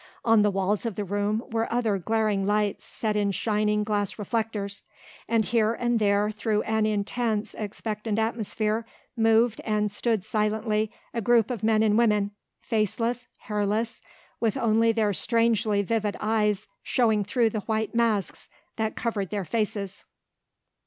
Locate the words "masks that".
17.93-18.95